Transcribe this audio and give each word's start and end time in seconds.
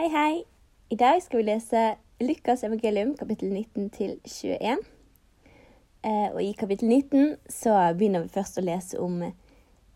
Hei, 0.00 0.08
hei. 0.08 0.44
I 0.88 0.96
dag 0.96 1.18
skal 1.20 1.42
vi 1.42 1.44
lese 1.44 1.80
Lukas 2.24 2.62
evangelium 2.64 3.10
kapittel 3.18 3.50
19 3.52 3.90
til 3.92 4.14
21. 4.24 4.78
Eh, 6.04 6.28
og 6.32 6.38
i 6.40 6.54
kapittel 6.56 6.88
19 6.88 7.34
så 7.52 7.74
begynner 7.98 8.22
vi 8.24 8.32
først 8.32 8.56
å 8.56 8.64
lese 8.64 8.96
om 8.96 9.18
eh, 9.26 9.34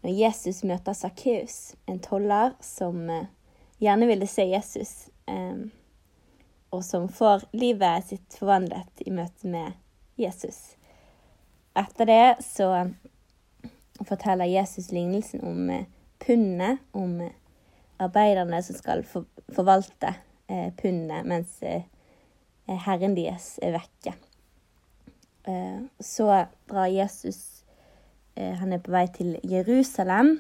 når 0.05 0.13
Jesus 0.13 0.59
møter 0.69 0.93
Sakkeus, 0.93 1.55
en 1.89 2.03
toller 2.05 2.53
som 2.61 2.99
eh, 3.09 3.31
gjerne 3.81 4.11
ville 4.11 4.29
se 4.29 4.45
Jesus, 4.45 4.93
og 6.69 6.85
som 6.85 7.09
får 7.09 7.47
livet 7.57 8.05
sitt 8.11 8.37
forvandlet 8.37 9.07
i 9.09 9.15
møte 9.23 9.49
med 9.49 9.73
Jesus. 10.21 10.75
Etter 11.81 12.11
det 12.13 12.27
så 12.45 12.69
forteller 14.05 14.53
Jesus 14.53 14.93
lignelsen 14.93 15.49
om 15.49 15.73
pundet, 16.27 16.85
om 16.93 17.23
eh, 17.25 17.33
arbeiderne 18.05 18.63
som 18.63 18.77
skal 18.79 19.05
for, 19.09 19.27
forvalte 19.55 20.15
eh, 20.49 20.71
pundene 20.79 21.23
mens 21.29 21.59
eh, 21.63 21.85
herren 22.67 23.17
deres 23.17 23.55
er 23.63 23.77
vekke. 23.77 24.15
Eh, 25.49 25.85
så 26.01 26.47
drar 26.71 26.87
Jesus 26.87 27.65
eh, 28.37 28.55
Han 28.61 28.73
er 28.73 28.83
på 28.83 28.95
vei 28.95 29.07
til 29.13 29.37
Jerusalem. 29.45 30.39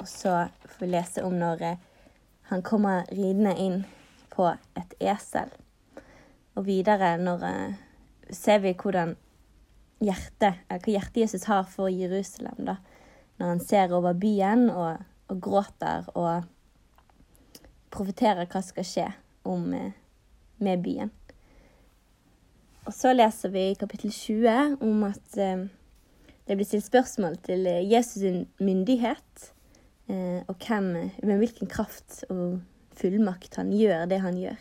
Og 0.00 0.08
så 0.08 0.48
får 0.66 0.84
vi 0.84 0.92
lese 0.92 1.24
om 1.24 1.36
når 1.38 1.62
eh, 1.62 1.82
han 2.50 2.62
kommer 2.62 3.06
ridende 3.12 3.54
inn 3.56 3.84
på 4.34 4.50
et 4.76 4.96
esel. 5.00 5.52
Og 6.54 6.66
videre 6.66 7.14
når 7.18 7.46
eh, 7.48 7.78
ser 8.30 8.60
vi 8.64 8.74
hvordan 8.76 9.14
hjertet, 10.04 10.60
eller 10.68 10.82
hva 10.82 10.96
hjertet 10.98 11.22
Jesus 11.24 11.46
har 11.48 11.64
for 11.70 11.88
Jerusalem. 11.88 12.66
da, 12.66 12.76
Når 13.38 13.46
han 13.54 13.60
ser 13.60 13.94
over 13.94 14.12
byen 14.12 14.68
og, 14.70 14.98
og 15.28 15.40
gråter 15.40 16.10
og 16.14 16.44
profeterer 17.94 18.48
hva 18.50 18.62
skal 18.64 18.88
skje 18.88 19.06
om, 19.48 19.72
eh, 19.74 19.92
med 20.58 20.82
byen. 20.82 21.12
Og 22.84 22.92
så 22.92 23.14
leser 23.14 23.48
vi 23.48 23.70
i 23.70 23.78
kapittel 23.80 24.12
20 24.12 24.76
om 24.84 25.06
at 25.08 25.38
eh, 25.40 25.66
det 26.44 26.58
blir 26.58 26.68
stilt 26.68 26.84
spørsmål 26.84 27.38
til 27.46 27.64
Jesus' 27.64 28.20
Jesus' 28.20 28.46
myndighet, 28.60 29.52
eh, 30.08 30.42
og 30.48 30.54
hvem, 30.60 31.10
med 31.22 31.38
hvilken 31.40 31.66
kraft 31.66 32.24
og 32.28 32.60
fullmakt 32.92 33.56
han 33.56 33.72
gjør 33.72 34.04
det 34.10 34.20
han 34.20 34.36
gjør. 34.36 34.60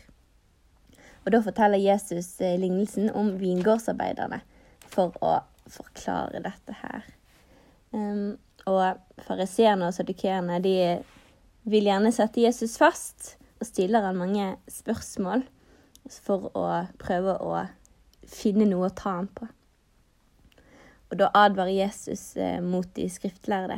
Og 1.25 1.31
da 1.31 1.39
forteller 1.43 1.77
Jesus 1.77 2.41
eh, 2.41 2.59
lignelsen 2.59 3.09
om 3.09 3.33
vingårdsarbeiderne 3.39 4.41
for 4.87 5.15
å 5.23 5.37
forklare 5.71 6.43
dette 6.43 6.75
her. 6.81 7.05
Um, 7.93 8.37
og 8.67 8.99
fariseerne 9.27 9.87
og 9.87 9.93
sadukeerne 9.95 10.59
de 10.63 10.77
vil 11.63 11.87
gjerne 11.87 12.11
sette 12.11 12.43
Jesus 12.43 12.77
fast 12.79 13.35
og 13.59 13.67
stiller 13.67 14.03
han 14.03 14.19
mange 14.19 14.47
spørsmål 14.71 15.45
for 16.11 16.49
å 16.57 16.65
prøve 16.99 17.37
å 17.39 17.61
finne 18.27 18.67
noe 18.67 18.89
å 18.89 18.95
ta 18.95 19.17
ham 19.19 19.29
på. 19.31 19.47
Og 21.13 21.19
da 21.21 21.29
advarer 21.37 21.75
Jesus 21.75 22.33
eh, 22.41 22.59
mot 22.63 22.87
de 22.97 23.05
skriftlærde 23.11 23.77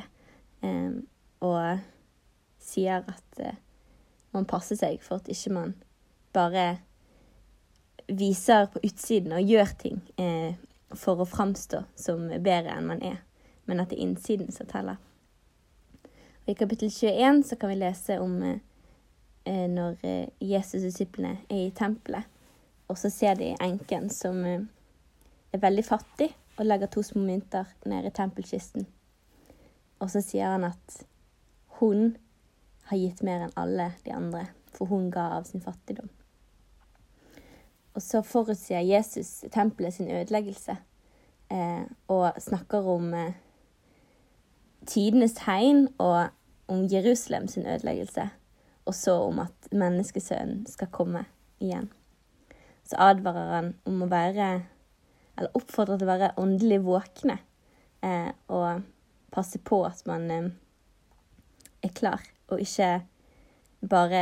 eh, 0.64 0.92
og 1.46 1.82
sier 2.64 3.04
at 3.04 3.42
eh, 3.44 3.58
man 4.34 4.48
passer 4.50 4.80
seg 4.80 5.04
for 5.04 5.20
at 5.20 5.30
ikke 5.32 5.54
man 5.54 5.74
bare 6.36 6.66
viser 8.08 8.70
på 8.72 8.82
utsiden 8.88 9.36
og 9.36 9.50
gjør 9.50 9.72
ting 9.82 10.02
for 10.96 11.24
å 11.24 11.28
framstå 11.28 11.80
som 11.98 12.28
bedre 12.30 12.76
enn 12.76 12.90
man 12.90 13.02
er, 13.02 13.22
men 13.66 13.82
at 13.82 13.90
det 13.90 13.98
er 13.98 14.04
innsiden 14.06 14.52
som 14.54 14.68
teller. 14.70 15.00
Og 16.46 16.52
I 16.54 16.58
kapittel 16.60 16.92
21 16.92 17.44
så 17.44 17.56
kan 17.58 17.70
vi 17.70 17.76
lese 17.76 18.20
om 18.22 18.38
eh, 18.44 18.58
eh 19.46 19.70
når 19.70 19.98
eh, 20.06 20.28
Jesus 20.42 20.84
og 20.84 20.90
disiplene 20.90 21.38
er 21.50 21.68
i 21.68 21.74
tempelet, 21.74 22.24
og 22.88 22.98
så 22.98 23.10
ser 23.10 23.34
de 23.36 23.56
enken 23.62 24.10
som 24.10 24.46
eh, 24.46 24.62
er 25.54 25.62
veldig 25.62 25.86
fattig, 25.86 26.30
og 26.58 26.66
legger 26.66 26.88
to 26.88 27.02
små 27.04 27.24
mynter 27.26 27.66
ned 27.86 28.06
i 28.06 28.14
tempelkisten. 28.14 28.86
Og 30.00 30.12
så 30.12 30.22
sier 30.22 30.54
han 30.54 30.64
at 30.64 31.02
hun 31.80 32.16
har 32.90 32.98
gitt 32.98 33.24
mer 33.26 33.48
enn 33.48 33.58
alle 33.60 33.90
de 34.06 34.14
andre, 34.14 34.46
for 34.72 34.86
hun 34.86 35.10
ga 35.12 35.32
av 35.40 35.48
sin 35.50 35.64
fattigdom. 35.64 36.10
Og 37.96 38.04
så 38.04 38.22
forutsier 38.22 38.84
Jesus 38.84 39.46
tempelet 39.52 39.96
sin 39.96 40.12
ødeleggelse 40.12 40.78
eh, 41.52 41.84
og 42.12 42.42
snakker 42.44 42.88
om 42.92 43.14
eh, 43.14 43.38
tidenes 44.88 45.36
tegn 45.40 45.88
og 46.02 46.32
om 46.72 46.86
Jerusalem 46.92 47.48
sin 47.48 47.68
ødeleggelse. 47.68 48.30
Og 48.86 48.96
så 48.96 49.16
om 49.28 49.40
at 49.40 49.70
menneskesønnen 49.72 50.66
skal 50.70 50.92
komme 50.94 51.26
igjen. 51.60 51.90
Så 52.86 53.00
advarer 53.02 53.54
han 53.56 53.74
om 53.86 54.04
å 54.06 54.12
være 54.12 54.50
Eller 55.36 55.52
oppfordrer 55.58 55.98
til 56.00 56.08
å 56.08 56.14
være 56.14 56.36
åndelig 56.40 56.78
våkne 56.86 57.34
eh, 58.08 58.30
og 58.48 58.86
passe 59.36 59.60
på 59.60 59.82
at 59.84 60.00
man 60.08 60.30
eh, 60.32 60.46
er 61.84 61.92
klar, 61.92 62.24
og 62.48 62.62
ikke 62.64 63.02
bare 63.84 64.22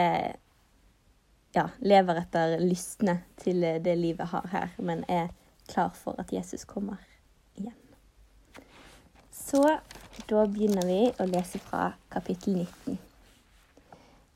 ja, 1.54 1.68
lever 1.86 2.24
etter 2.24 2.58
lystne 2.66 3.20
til 3.38 3.62
det 3.86 3.94
livet 4.00 4.34
har 4.34 4.50
her, 4.50 4.74
men 4.82 5.06
er 5.06 5.30
klar 5.70 5.94
for 5.94 6.18
at 6.18 6.34
Jesus 6.34 6.66
kommer. 6.66 6.98
Så 9.34 9.64
da 10.30 10.44
begynner 10.46 10.86
vi 10.86 11.00
å 11.18 11.26
lese 11.26 11.58
fra 11.58 11.96
kapittel 12.14 12.54
19. 12.60 13.00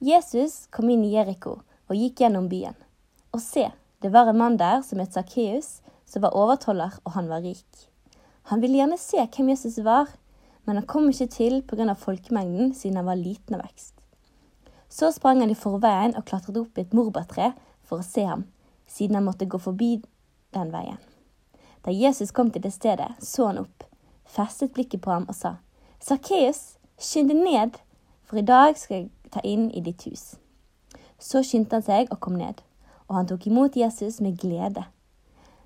Jesus 0.02 0.66
kom 0.74 0.90
inn 0.90 1.04
i 1.06 1.12
Jeriko 1.14 1.60
og 1.86 2.00
gikk 2.00 2.24
gjennom 2.24 2.48
byen. 2.50 2.74
Og 3.30 3.44
se, 3.44 3.68
det 4.02 4.10
var 4.14 4.32
en 4.32 4.40
mann 4.42 4.58
der 4.58 4.82
som 4.86 4.98
het 5.02 5.14
Sakkeus, 5.14 5.84
som 6.10 6.24
var 6.26 6.34
overtoller, 6.38 6.98
og 7.06 7.14
han 7.14 7.30
var 7.30 7.46
rik. 7.46 7.84
Han 8.50 8.64
ville 8.64 8.80
gjerne 8.80 8.98
se 8.98 9.22
hvem 9.22 9.52
Jesus 9.54 9.78
var, 9.86 10.10
men 10.66 10.80
han 10.80 10.90
kom 10.90 11.10
ikke 11.12 11.30
til 11.30 11.62
pga. 11.62 11.94
folkemengden, 11.94 12.74
siden 12.74 12.98
han 12.98 13.06
var 13.06 13.22
liten 13.22 13.56
av 13.56 13.68
vekst. 13.68 13.94
Så 14.90 15.12
sprang 15.12 15.44
han 15.46 15.54
i 15.54 15.56
forveien 15.56 16.16
og 16.18 16.26
klatret 16.26 16.58
opp 16.58 16.78
i 16.78 16.86
et 16.88 16.94
morbærtre 16.94 17.54
for 17.84 18.02
å 18.02 18.08
se 18.08 18.26
ham, 18.26 18.48
siden 18.88 19.20
han 19.20 19.28
måtte 19.30 19.46
gå 19.46 19.60
forbi 19.62 20.02
den 20.56 20.72
veien. 20.72 20.98
Da 21.86 21.92
Jesus 21.92 22.32
kom 22.32 22.50
til 22.52 22.66
det 22.66 22.74
stedet, 22.74 23.14
så 23.22 23.52
han 23.52 23.62
opp, 23.62 23.87
festet 24.28 24.74
blikket 24.76 25.02
på 25.02 25.12
ham 25.12 25.28
og 25.30 25.36
sa, 25.36 25.58
Sakkeus, 26.04 26.78
skynd 27.00 27.32
deg 27.32 27.42
ned, 27.42 27.80
for 28.28 28.40
i 28.40 28.46
dag 28.46 28.78
skal 28.78 28.98
jeg 28.98 29.32
ta 29.34 29.42
inn 29.48 29.70
i 29.72 29.82
ditt 29.82 30.06
hus. 30.08 30.36
Så 31.18 31.42
skyndte 31.46 31.80
han 31.80 31.86
seg 31.86 32.12
og 32.14 32.22
kom 32.22 32.38
ned, 32.38 32.62
og 33.08 33.18
han 33.20 33.30
tok 33.30 33.48
imot 33.50 33.78
Jesus 33.80 34.20
med 34.22 34.38
glede. 34.40 34.86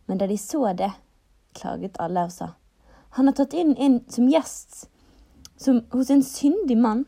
Men 0.07 0.21
da 0.21 0.27
de 0.29 0.37
så 0.39 0.71
det, 0.77 0.91
klaget 1.57 1.99
alle 1.99 2.25
og 2.29 2.33
sa, 2.35 2.53
han 3.17 3.27
har 3.27 3.35
tatt 3.35 3.53
inn, 3.57 3.75
inn 3.75 3.99
som 4.07 4.29
gjest 4.31 4.85
som, 5.61 5.81
hos 5.91 6.09
en 6.09 6.23
syndig 6.23 6.77
mann. 6.77 7.05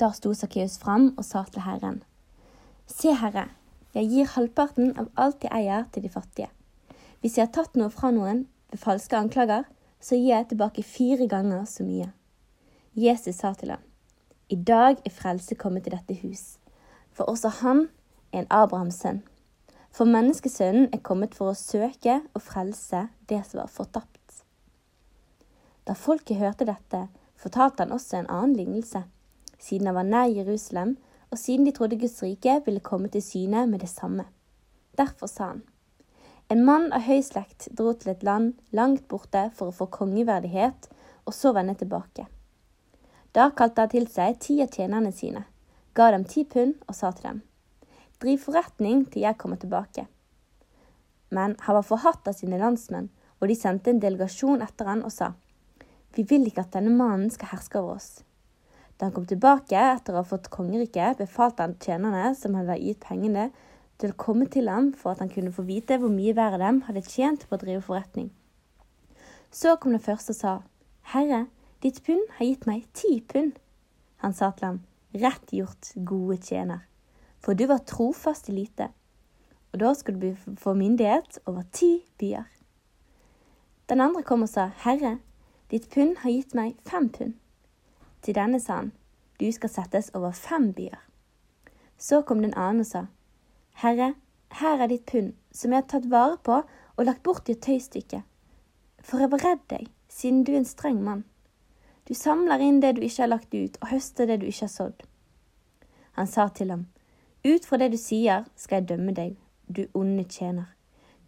Da 0.00 0.10
sto 0.12 0.34
Sakkeus 0.34 0.76
fram 0.82 1.12
og 1.16 1.24
sa 1.24 1.44
til 1.50 1.64
Herren, 1.64 2.02
Se, 2.86 3.10
Herre, 3.18 3.48
jeg 3.96 4.10
gir 4.12 4.28
halvparten 4.36 4.92
av 5.00 5.08
alt 5.18 5.42
jeg 5.42 5.50
eier, 5.56 5.86
til 5.90 6.04
de 6.04 6.10
fattige. 6.12 6.50
Hvis 7.20 7.38
jeg 7.38 7.48
har 7.48 7.54
tatt 7.54 7.78
noe 7.78 7.90
fra 7.90 8.12
noen 8.14 8.44
ved 8.70 8.78
falske 8.78 9.16
anklager, 9.18 9.64
så 10.00 10.16
gir 10.16 10.32
jeg 10.34 10.48
tilbake 10.50 10.82
fire 10.82 11.28
ganger 11.28 11.64
så 11.64 11.86
mye. 11.86 12.10
Jesus 12.94 13.40
sa 13.40 13.52
til 13.54 13.74
ham, 13.74 13.82
I 14.48 14.56
dag 14.56 15.00
er 15.04 15.12
frelse 15.12 15.54
kommet 15.54 15.84
til 15.84 15.96
dette 15.96 16.18
hus, 16.22 16.58
for 17.10 17.24
også 17.24 17.48
han 17.62 17.88
er 18.32 18.44
en 18.44 18.50
Abrahams 18.50 19.00
sønn. 19.02 19.22
For 19.90 20.04
menneskesønnen 20.04 20.90
er 20.92 21.02
kommet 21.02 21.34
for 21.34 21.50
å 21.50 21.58
søke 21.58 22.20
og 22.34 22.42
frelse 22.44 23.08
det 23.28 23.42
som 23.48 23.62
var 23.62 23.72
fortapt. 23.72 24.42
Da 25.86 25.94
folket 25.94 26.40
hørte 26.40 26.66
dette, 26.68 27.06
fortalte 27.36 27.84
han 27.84 27.94
også 27.94 28.20
en 28.20 28.30
annen 28.30 28.56
lignelse 28.58 29.06
siden 29.58 29.86
han 29.86 29.94
var 29.94 30.02
nær 30.02 30.24
Jerusalem, 30.24 30.96
og 31.30 31.38
siden 31.38 31.66
de 31.66 31.72
trodde 31.72 31.98
Guds 31.98 32.22
rike 32.22 32.60
ville 32.64 32.80
komme 32.80 33.08
til 33.08 33.22
syne 33.22 33.66
med 33.66 33.78
det 33.78 33.88
samme. 33.88 34.24
Derfor 34.98 35.26
sa 35.26 35.44
han. 35.44 35.62
En 36.48 36.62
mann 36.62 36.92
av 36.94 37.02
høy 37.02 37.24
slekt 37.26 37.66
dro 37.74 37.90
til 37.98 38.12
et 38.12 38.22
land 38.22 38.52
langt 38.70 39.08
borte 39.10 39.48
for 39.58 39.72
å 39.72 39.74
få 39.74 39.88
kongeverdighet, 39.90 40.86
og 41.26 41.34
så 41.34 41.50
vende 41.56 41.74
tilbake. 41.74 42.28
Da 43.34 43.48
kalte 43.50 43.82
han 43.82 43.90
til 43.90 44.06
seg 44.06 44.38
ti 44.44 44.60
av 44.62 44.70
tjenerne 44.70 45.10
sine, 45.12 45.42
ga 45.98 46.12
dem 46.14 46.22
ti 46.24 46.44
pund 46.46 46.76
og 46.86 46.94
sa 46.94 47.10
til 47.12 47.30
dem, 47.30 47.40
Driv 48.22 48.38
forretning 48.46 49.02
til 49.10 49.26
jeg 49.26 49.36
kommer 49.36 49.58
tilbake. 49.60 50.06
Men 51.28 51.56
han 51.66 51.76
var 51.76 51.84
forhatt 51.84 52.30
av 52.30 52.38
sine 52.38 52.56
landsmenn, 52.62 53.10
og 53.42 53.50
de 53.50 53.56
sendte 53.58 53.90
en 53.92 54.00
delegasjon 54.00 54.62
etter 54.64 54.88
han 54.88 55.02
og 55.04 55.12
sa, 55.12 55.34
Vi 56.14 56.22
vil 56.22 56.46
ikke 56.46 56.62
at 56.62 56.78
denne 56.78 56.94
mannen 56.94 57.28
skal 57.28 57.50
herske 57.50 57.82
over 57.82 57.98
oss. 57.98 58.22
Da 58.96 59.04
han 59.08 59.12
kom 59.12 59.26
tilbake 59.28 59.76
etter 59.76 60.14
å 60.14 60.22
ha 60.22 60.24
fått 60.24 60.48
kongeriket, 60.48 61.18
befalte 61.18 61.66
han 61.66 61.76
tjenerne 61.82 62.30
som 62.38 62.54
hadde 62.56 62.78
gitt 62.80 63.02
pengene, 63.04 63.50
til 63.98 64.12
å 64.12 64.18
komme 64.20 64.48
til 64.52 64.68
ham 64.68 64.90
for 64.96 65.14
at 65.14 65.22
han 65.22 65.30
kunne 65.32 65.54
få 65.54 65.64
vite 65.68 65.98
hvor 66.00 66.12
mye 66.12 66.34
hver 66.36 66.56
av 66.56 66.62
dem 66.62 66.82
hadde 66.88 67.04
tjent 67.06 67.46
på 67.48 67.56
å 67.56 67.60
drive 67.62 67.84
forretning. 67.84 68.30
Så 69.50 69.76
kom 69.80 69.94
den 69.94 70.04
første 70.04 70.34
og 70.34 70.40
sa, 70.40 70.56
Herre, 71.12 71.46
ditt 71.82 72.02
pund 72.04 72.26
har 72.36 72.48
gitt 72.48 72.66
meg 72.68 72.84
ti 72.96 73.20
pund. 73.20 73.56
Han 74.24 74.34
sa 74.36 74.50
til 74.52 74.66
ham, 74.66 74.82
Rett 75.16 75.52
gjort, 75.52 75.94
gode 76.04 76.36
tjener. 76.42 76.80
for 77.38 77.54
du 77.54 77.66
var 77.66 77.78
trofast 77.78 78.48
i 78.48 78.52
lite, 78.52 78.88
og 79.72 79.80
da 79.80 79.92
skal 79.94 80.20
du 80.20 80.34
få 80.58 80.74
myndighet 80.74 81.38
over 81.46 81.62
ti 81.72 82.04
byer. 82.18 82.44
Den 83.88 84.00
andre 84.00 84.22
kom 84.22 84.42
og 84.42 84.48
sa, 84.48 84.70
Herre, 84.82 85.18
ditt 85.70 85.90
pund 85.94 86.16
har 86.24 86.30
gitt 86.30 86.54
meg 86.54 86.74
fem 86.82 87.08
pund. 87.08 87.34
Til 88.22 88.34
denne 88.34 88.58
sa 88.60 88.80
han, 88.80 88.92
du 89.40 89.46
skal 89.52 89.70
settes 89.70 90.10
over 90.14 90.32
fem 90.32 90.72
byer. 90.72 90.98
Så 91.98 92.22
kom 92.22 92.42
den 92.42 92.56
annen 92.56 92.82
og 92.82 92.86
sa, 92.86 93.04
Herre, 93.82 94.14
her 94.56 94.82
er 94.82 94.88
ditt 94.88 95.04
pund, 95.06 95.34
som 95.52 95.72
jeg 95.72 95.82
har 95.82 95.88
tatt 95.90 96.08
vare 96.10 96.38
på 96.44 96.62
og 96.96 97.04
lagt 97.04 97.22
bort 97.22 97.48
i 97.48 97.56
et 97.56 97.62
tøystykke. 97.64 98.22
For 99.04 99.20
jeg 99.20 99.30
var 99.32 99.44
redd 99.44 99.64
deg, 99.68 99.90
siden 100.08 100.44
du 100.44 100.54
er 100.54 100.62
en 100.62 100.68
streng 100.68 101.02
mann. 101.04 101.24
Du 102.08 102.14
samler 102.14 102.62
inn 102.62 102.80
det 102.80 102.94
du 102.96 103.02
ikke 103.04 103.24
har 103.24 103.32
lagt 103.34 103.54
ut, 103.54 103.76
og 103.82 103.90
høster 103.90 104.28
det 104.30 104.40
du 104.40 104.46
ikke 104.48 104.64
har 104.64 104.72
sådd. 104.72 105.02
Han 106.16 106.30
sa 106.30 106.48
til 106.48 106.72
ham, 106.72 106.86
Ut 107.46 107.66
fra 107.68 107.78
det 107.78 107.92
du 107.92 107.98
sier, 108.00 108.46
skal 108.56 108.80
jeg 108.80 108.88
dømme 108.88 109.12
deg, 109.14 109.36
du 109.68 109.84
onde 109.94 110.24
tjener. 110.24 110.72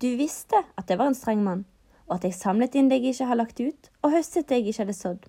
Du 0.03 0.09
visste 0.19 0.59
at 0.79 0.89
jeg 0.91 0.99
var 0.99 1.13
en 1.13 1.19
streng 1.19 1.45
mann, 1.45 1.67
og 2.09 2.17
at 2.17 2.25
jeg 2.25 2.39
samlet 2.39 2.75
inn 2.75 2.89
det 2.89 3.03
jeg 3.03 3.13
ikke 3.13 3.29
har 3.29 3.39
lagt 3.39 3.61
ut, 3.61 3.91
og 4.03 4.15
høstet 4.17 4.49
det 4.49 4.63
jeg 4.63 4.73
ikke 4.73 4.83
hadde 4.87 4.97
sådd. 4.97 5.29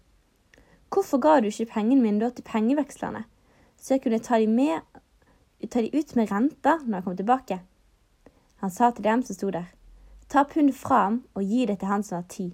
Hvorfor 0.90 1.22
ga 1.22 1.36
du 1.42 1.50
ikke 1.52 1.68
pengene 1.76 2.02
mine 2.02 2.24
da 2.24 2.32
til 2.34 2.48
pengevekslerne, 2.48 3.26
så 3.78 3.96
jeg 3.96 4.04
kunne 4.06 4.22
ta 4.24 4.40
dem 4.40 4.56
med, 4.58 4.80
ta 5.68 5.82
de 5.82 5.92
ut 5.92 6.16
med 6.16 6.32
renter 6.32 6.86
når 6.86 6.94
han 7.02 7.04
kom 7.04 7.18
tilbake? 7.18 7.60
Han 8.64 8.72
sa 8.72 8.92
til 8.92 9.04
dem 9.04 9.24
som 9.24 9.36
sto 9.36 9.50
der, 9.52 9.68
ta 10.30 10.44
pundet 10.44 10.76
fra 10.76 11.04
ham 11.04 11.20
og 11.34 11.44
gi 11.44 11.66
det 11.66 11.80
til 11.80 11.92
han 11.92 12.04
som 12.04 12.22
har 12.22 12.30
ti. 12.32 12.54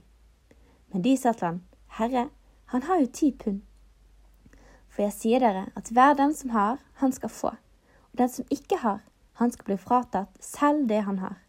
Men 0.94 1.04
de 1.06 1.18
sa 1.18 1.34
til 1.34 1.48
han, 1.48 1.62
Herre, 2.00 2.30
han 2.74 2.84
har 2.84 3.00
jo 3.00 3.12
ti 3.14 3.32
pund. 3.32 3.62
For 4.90 5.04
jeg 5.04 5.14
sier 5.14 5.44
dere 5.44 5.68
at 5.76 5.92
hver 5.92 6.16
den 6.18 6.34
som 6.34 6.56
har, 6.56 6.80
han 7.02 7.12
skal 7.12 7.30
få 7.30 7.52
og 8.16 8.20
den 8.22 8.30
som 8.32 8.46
ikke 8.50 8.78
har, 8.80 9.02
han 9.34 9.52
skal 9.52 9.68
bli 9.68 9.76
fratatt 9.76 10.38
selv 10.40 10.88
det 10.88 11.02
han 11.04 11.18
har. 11.20 11.42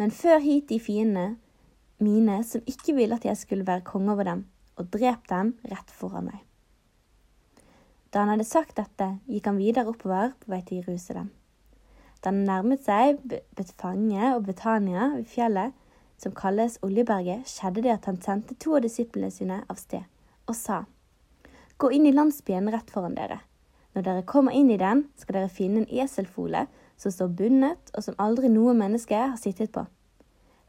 Men 0.00 0.10
før 0.10 0.38
hit 0.40 0.70
de 0.70 0.78
fiendene 0.80 1.36
mine 2.00 2.38
som 2.48 2.64
ikke 2.66 2.94
ville 2.96 3.18
at 3.18 3.26
jeg 3.28 3.36
skulle 3.36 3.66
være 3.66 3.84
konge 3.84 4.12
over 4.14 4.24
dem, 4.24 4.46
og 4.80 4.88
drep 4.88 5.28
dem 5.28 5.52
rett 5.68 5.92
foran 5.92 6.30
meg. 6.30 6.40
Da 8.12 8.20
han 8.20 8.28
hadde 8.34 8.44
sagt 8.44 8.76
dette, 8.76 9.06
gikk 9.24 9.46
han 9.48 9.60
videre 9.60 9.88
oppover 9.88 10.34
på 10.42 10.52
vei 10.52 10.60
til 10.68 10.82
Jerusalem. 10.82 11.30
Da 12.20 12.28
han 12.28 12.42
nærmet 12.44 12.84
seg 12.84 13.22
Betfange 13.56 14.34
og 14.34 14.44
Betania 14.46 15.14
ved 15.14 15.30
fjellet 15.32 15.72
som 16.20 16.34
kalles 16.36 16.76
Oljeberget, 16.84 17.48
skjedde 17.48 17.82
det 17.86 17.94
at 17.96 18.04
han 18.10 18.20
sendte 18.22 18.54
to 18.60 18.76
av 18.76 18.84
disiplene 18.84 19.32
sine 19.32 19.62
av 19.64 19.80
sted 19.80 20.04
og 20.50 20.58
sa, 20.58 20.82
Gå 21.80 21.88
inn 21.96 22.04
i 22.06 22.12
landsbyen 22.14 22.68
rett 22.70 22.90
foran 22.94 23.16
dere. 23.16 23.40
Når 23.96 24.04
dere 24.06 24.24
kommer 24.28 24.54
inn 24.54 24.68
i 24.70 24.78
den, 24.78 25.06
skal 25.18 25.40
dere 25.40 25.50
finne 25.50 25.82
en 25.82 26.02
eselfole 26.04 26.66
som 27.00 27.10
står 27.10 27.32
bundet, 27.38 27.90
og 27.96 28.04
som 28.04 28.18
aldri 28.22 28.50
noe 28.52 28.74
menneske 28.76 29.18
har 29.18 29.38
sittet 29.40 29.72
på. 29.74 29.82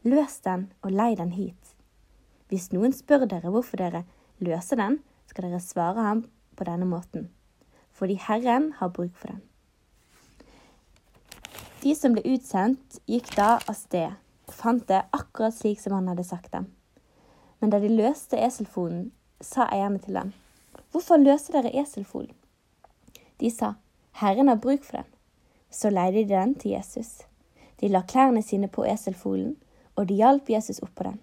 Løs 0.08 0.40
den 0.42 0.66
og 0.82 0.90
lei 0.90 1.12
den 1.18 1.30
hit. 1.36 1.74
Hvis 2.50 2.72
noen 2.74 2.92
spør 2.96 3.28
dere 3.30 3.52
hvorfor 3.52 3.78
dere 3.78 4.02
løser 4.42 4.80
den, 4.80 4.98
skal 5.30 5.46
dere 5.46 5.62
svare 5.62 6.02
ham 6.02 6.24
på 6.56 6.66
denne 6.68 6.86
måten. 6.88 7.28
Fordi 7.94 8.16
Herren 8.18 8.72
har 8.78 8.92
bruk 8.94 9.14
for 9.16 9.34
den. 9.34 9.42
De 11.82 11.92
som 11.94 12.14
ble 12.14 12.24
utsendt, 12.24 13.00
gikk 13.06 13.34
da 13.36 13.58
av 13.58 13.76
sted 13.76 14.14
og 14.48 14.54
fant 14.56 14.86
det 14.88 15.02
akkurat 15.12 15.54
slik 15.56 15.80
som 15.80 15.92
han 15.96 16.08
hadde 16.08 16.24
sagt 16.24 16.52
dem. 16.52 16.70
Men 17.60 17.72
da 17.72 17.80
de 17.80 17.90
løste 17.92 18.40
eselfolen, 18.40 19.10
sa 19.40 19.68
eierne 19.72 20.00
til 20.00 20.16
dem, 20.16 20.32
Hvorfor 20.94 21.18
løser 21.18 21.56
dere 21.56 21.74
eselfolen? 21.74 22.32
De 23.42 23.50
sa, 23.50 23.74
Herren 24.20 24.48
har 24.48 24.60
bruk 24.62 24.84
for 24.86 25.00
den. 25.00 25.08
Så 25.70 25.90
leide 25.90 26.22
de 26.22 26.28
den 26.28 26.54
til 26.54 26.70
Jesus. 26.70 27.24
De 27.80 27.88
la 27.88 28.04
klærne 28.06 28.42
sine 28.42 28.68
på 28.68 28.84
eselfolen, 28.86 29.56
og 29.96 30.06
de 30.08 30.20
hjalp 30.20 30.50
Jesus 30.50 30.78
opp 30.82 30.94
på 30.94 31.08
den. 31.08 31.18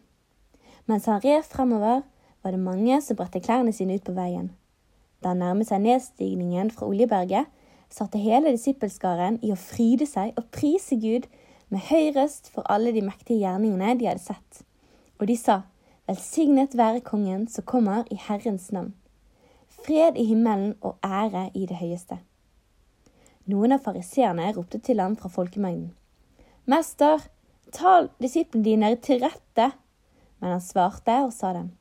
Mens 0.85 1.07
han 1.07 1.21
red 1.23 1.47
fremover, 1.47 2.01
var 2.43 2.51
det 2.51 2.59
mange 2.59 3.01
som 3.01 3.15
bredte 3.15 3.39
klærne 3.39 3.71
sine 3.73 3.95
ut 3.95 4.03
på 4.03 4.15
veien. 4.17 4.51
Da 5.21 5.33
han 5.33 5.41
nærmet 5.43 5.69
seg 5.69 5.83
nedstigningen 5.85 6.71
fra 6.73 6.87
Oljeberget, 6.89 7.49
satte 7.91 8.21
hele 8.21 8.53
disippelskaren 8.55 9.39
i 9.45 9.51
å 9.53 9.59
fryde 9.59 10.07
seg 10.09 10.33
og 10.39 10.47
prise 10.55 10.97
Gud 11.01 11.27
med 11.71 11.85
høy 11.89 12.13
røst 12.15 12.49
for 12.53 12.67
alle 12.71 12.93
de 12.95 13.03
mektige 13.05 13.43
gjerningene 13.43 13.97
de 13.99 14.09
hadde 14.09 14.23
sett. 14.23 14.63
Og 15.19 15.27
de 15.29 15.37
sa, 15.37 15.61
Velsignet 16.09 16.73
være 16.75 17.03
Kongen 17.05 17.45
som 17.47 17.67
kommer 17.67 18.07
i 18.11 18.17
Herrens 18.19 18.71
navn 18.75 18.95
fred 19.85 20.17
i 20.17 20.25
himmelen 20.25 20.75
og 20.81 20.97
ære 21.03 21.49
i 21.53 21.65
det 21.65 21.77
høyeste. 21.79 22.17
Noen 23.49 23.75
av 23.75 23.83
fariseerne 23.85 24.51
ropte 24.55 24.79
til 24.83 25.01
ham 25.01 25.15
fra 25.17 25.31
folkemengden. 25.33 25.91
Mester, 26.69 27.23
tal 27.73 28.11
disiplene 28.21 28.65
dine 28.65 28.91
til 29.01 29.23
rette. 29.23 29.71
Men 30.41 30.55
han 30.55 30.63
svarte 30.63 31.21
og 31.25 31.33
sa 31.33 31.53
dem, 31.53 31.71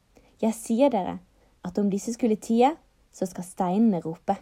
Jeg 0.41 0.55
sier 0.57 0.89
dere 0.89 1.19
at 1.65 1.79
om 1.79 1.91
disse 1.91 2.15
skulle 2.15 2.37
tie, 2.37 2.73
så 3.13 3.27
skal 3.27 3.45
steinene 3.45 4.01
rope. 4.05 4.37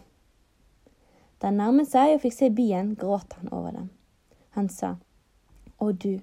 Da 1.39 1.49
han 1.49 1.59
nærmet 1.61 1.89
seg 1.91 2.15
og 2.15 2.23
fikk 2.23 2.35
se 2.35 2.49
byen, 2.51 2.95
gråt 2.99 3.37
han 3.39 3.51
over 3.55 3.71
dem. 3.75 3.89
Han 4.57 4.69
sa, 4.69 4.95
Å 5.79 5.91
du, 5.91 6.19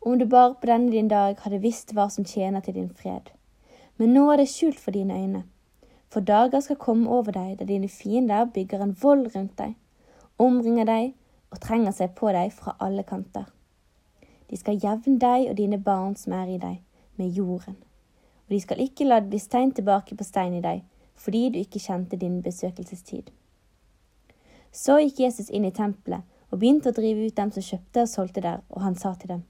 om 0.00 0.18
du 0.18 0.26
bare 0.28 0.54
på 0.60 0.68
denne 0.68 0.92
din 0.92 1.08
dag 1.08 1.38
hadde 1.40 1.62
visst 1.62 1.94
hva 1.96 2.08
som 2.12 2.26
tjener 2.28 2.60
til 2.60 2.76
din 2.76 2.90
fred. 2.92 3.30
Men 3.96 4.12
nå 4.14 4.26
er 4.30 4.42
det 4.42 4.50
skjult 4.52 4.78
for 4.78 4.94
dine 4.94 5.16
øyne. 5.16 5.44
For 6.12 6.24
dager 6.24 6.60
skal 6.60 6.80
komme 6.80 7.10
over 7.10 7.32
deg 7.32 7.58
da 7.58 7.66
dine 7.68 7.88
fiender 7.88 8.48
bygger 8.52 8.84
en 8.84 8.96
vold 9.02 9.28
rundt 9.34 9.56
deg, 9.58 9.74
omringer 10.38 10.86
deg 10.88 11.14
og 11.52 11.60
trenger 11.64 11.92
seg 11.96 12.14
på 12.16 12.30
deg 12.32 12.52
fra 12.52 12.76
alle 12.84 13.04
kanter. 13.08 13.48
De 14.48 14.56
skal 14.56 14.78
jevne 14.80 15.18
deg 15.20 15.50
og 15.50 15.56
dine 15.58 15.80
barn 15.80 16.14
som 16.16 16.32
er 16.32 16.54
i 16.54 16.60
deg, 16.60 16.78
med 17.16 17.34
jorden. 17.36 17.76
Og 18.46 18.54
de 18.54 18.60
skal 18.60 18.80
ikke 18.80 19.04
la 19.04 19.20
det 19.20 19.32
bli 19.32 19.40
stein 19.42 19.74
tilbake 19.76 20.16
på 20.16 20.24
stein 20.24 20.54
i 20.56 20.64
deg, 20.64 20.84
fordi 21.18 21.48
du 21.52 21.58
ikke 21.60 21.82
kjente 21.82 22.16
din 22.16 22.40
besøkelsestid. 22.42 23.30
Så 24.72 24.98
gikk 25.02 25.24
Jesus 25.24 25.50
inn 25.50 25.66
i 25.66 25.74
tempelet 25.74 26.22
og 26.48 26.60
begynte 26.60 26.92
å 26.92 26.96
drive 26.96 27.26
ut 27.26 27.36
dem 27.36 27.50
som 27.52 27.64
kjøpte 27.64 28.04
og 28.04 28.12
solgte 28.12 28.44
der, 28.44 28.60
og 28.70 28.84
han 28.84 28.96
sa 28.96 29.14
til 29.14 29.34
dem, 29.34 29.42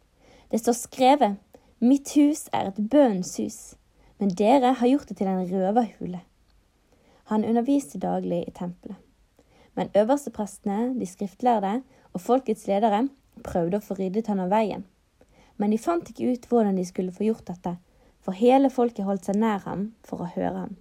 Det 0.50 0.60
står 0.60 0.72
skrevet, 0.72 1.36
Mitt 1.80 2.10
hus 2.16 2.48
er 2.52 2.66
et 2.66 2.78
bønnens 2.90 3.36
hus, 3.38 3.76
men 4.18 4.32
dere 4.34 4.72
har 4.80 4.88
gjort 4.88 5.08
det 5.08 5.18
til 5.20 5.28
en 5.30 5.44
røverhule. 5.46 6.24
Han 7.30 7.44
underviste 7.44 8.00
daglig 8.02 8.40
i 8.48 8.50
tempelet. 8.50 8.96
Men 9.76 9.92
øversteprestene, 9.94 10.98
de 10.98 11.06
skriftlærde 11.06 11.82
og 12.12 12.20
folkets 12.20 12.66
ledere 12.66 13.04
prøvde 13.46 13.78
å 13.78 13.84
få 13.84 13.94
ryddet 13.94 14.26
han 14.26 14.42
av 14.42 14.50
veien. 14.50 14.82
Men 15.56 15.70
de 15.70 15.78
fant 15.78 16.10
ikke 16.10 16.32
ut 16.32 16.48
hvordan 16.50 16.80
de 16.80 16.86
skulle 16.88 17.14
få 17.14 17.28
gjort 17.28 17.46
dette, 17.46 17.76
for 18.18 18.34
hele 18.34 18.72
folket 18.74 19.06
holdt 19.06 19.28
seg 19.28 19.38
nær 19.38 19.62
ham 19.68 19.92
for 20.02 20.24
å 20.24 20.32
høre 20.34 20.64
ham. 20.64 20.74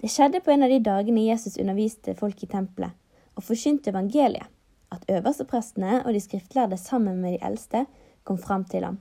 Det 0.00 0.08
skjedde 0.08 0.40
på 0.40 0.50
en 0.50 0.62
av 0.62 0.70
de 0.72 0.78
dagene 0.80 1.26
Jesus 1.26 1.58
underviste 1.60 2.14
folk 2.16 2.42
i 2.42 2.48
tempelet 2.48 2.96
og 3.36 3.44
forkynte 3.44 3.92
evangeliet, 3.92 4.48
at 4.90 5.04
øversteprestene 5.12 6.00
og 6.00 6.14
de 6.16 6.22
skriftlærde 6.24 6.78
sammen 6.80 7.20
med 7.20 7.36
de 7.36 7.42
eldste 7.46 7.84
kom 8.24 8.38
fram 8.40 8.64
til 8.64 8.86
ham. 8.86 8.96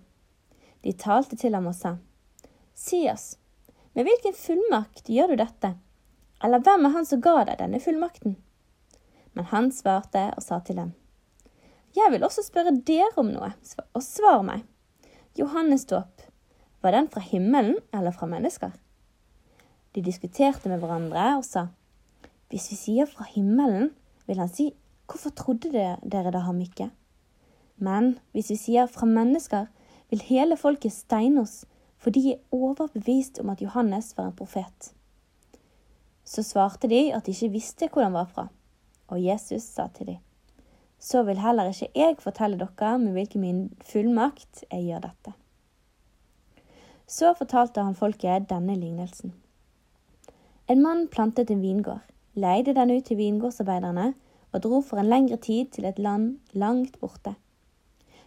De 0.84 0.91
talte 0.91 1.39
til 1.39 1.56
ham 1.56 1.70
og 1.72 1.75
sa, 1.75 1.96
Si 2.75 3.06
oss, 3.12 3.38
med 3.96 4.08
hvilken 4.08 4.36
fullmakt 4.36 5.10
gjør 5.12 5.34
du 5.34 5.39
dette? 5.39 5.74
Eller 6.44 6.62
hvem 6.63 6.86
er 6.88 6.96
han 6.96 7.08
som 7.08 7.24
ga 7.24 7.41
deg 7.48 7.60
denne 7.60 7.82
fullmakten? 7.84 8.36
Men 9.34 9.50
han 9.53 9.72
svarte 9.75 10.29
og 10.36 10.44
sa 10.44 10.60
til 10.60 10.79
dem, 10.84 10.94
Jeg 11.96 12.12
vil 12.12 12.24
også 12.24 12.44
spørre 12.44 12.75
dere 12.75 13.15
om 13.18 13.32
noe, 13.32 13.53
og 13.96 14.03
svar 14.03 14.44
meg. 14.44 14.68
Johannes 15.36 15.88
dåp, 15.88 16.27
var 16.84 16.91
den 16.91 17.08
fra 17.08 17.24
himmelen 17.24 17.79
eller 17.96 18.12
fra 18.12 18.27
mennesker? 18.27 18.75
De 19.96 20.03
diskuterte 20.05 20.69
med 20.69 20.79
hverandre 20.79 21.38
og 21.38 21.46
sa, 21.46 21.67
Hvis 22.50 22.72
vi 22.72 22.75
sier 22.75 23.10
fra 23.10 23.25
himmelen, 23.29 23.91
vil 24.27 24.39
han 24.39 24.50
si, 24.50 24.74
Hvorfor 25.10 25.34
trodde 25.34 25.72
dere 25.74 26.31
da 26.31 26.39
ham 26.46 26.60
ikke? 26.62 26.91
Men 27.77 28.19
hvis 28.31 28.51
vi 28.51 28.55
sier 28.62 28.86
fra 28.86 29.08
mennesker, 29.10 29.65
vil 30.10 30.22
hele 30.22 30.58
folket 30.58 30.93
steine 30.93 31.41
oss 31.41 31.63
for 32.00 32.15
de 32.15 32.24
er 32.31 32.55
overbevist 32.55 33.41
om 33.43 33.51
at 33.51 33.62
Johannes 33.62 34.13
var 34.17 34.29
en 34.29 34.38
profet. 34.39 34.93
Så 36.24 36.46
svarte 36.46 36.88
de 36.88 37.10
at 37.15 37.25
de 37.25 37.36
ikke 37.36 37.51
visste 37.58 37.89
hvor 37.91 38.05
han 38.05 38.15
var 38.15 38.29
fra, 38.31 38.48
og 39.10 39.24
Jesus 39.24 39.65
sa 39.67 39.89
til 39.93 40.13
dem, 40.13 40.22
så 41.00 41.24
vil 41.27 41.39
heller 41.41 41.72
ikke 41.72 41.91
jeg 41.96 42.17
fortelle 42.24 42.60
dere 42.60 42.96
med 43.01 43.15
hvilken 43.17 43.43
min 43.43 43.62
fullmakt 43.91 44.63
jeg 44.69 44.88
gjør 44.88 45.05
dette. 45.10 45.36
Så 47.10 47.34
fortalte 47.34 47.84
han 47.84 47.98
folket 47.98 48.50
denne 48.50 48.75
lignelsen. 48.77 49.34
En 50.70 50.82
mann 50.82 51.08
plantet 51.10 51.50
en 51.50 51.62
vingård, 51.62 52.04
leide 52.38 52.76
den 52.78 52.92
ut 52.94 53.08
til 53.08 53.18
vingårdsarbeiderne 53.18 54.12
og 54.54 54.62
dro 54.62 54.82
for 54.86 55.02
en 55.02 55.08
lengre 55.10 55.40
tid 55.42 55.72
til 55.74 55.88
et 55.90 55.98
land 55.98 56.36
langt 56.54 57.00
borte. 57.02 57.34